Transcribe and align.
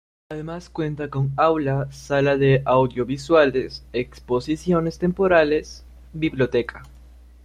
Además 0.29 0.71
cuenta 0.71 1.09
con 1.11 1.31
Aula, 1.37 1.87
Sala 1.91 2.35
de 2.35 2.63
audiovisuales, 2.65 3.83
Exposiciones 3.93 4.97
temporales, 4.97 5.85
Biblioteca. 6.13 6.81